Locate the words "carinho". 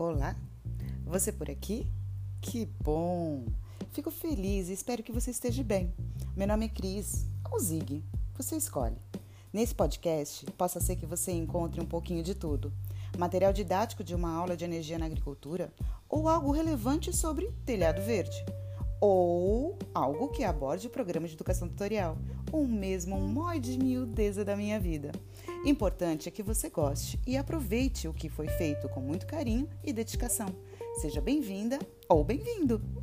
29.26-29.68